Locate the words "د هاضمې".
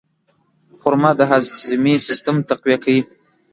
1.19-1.95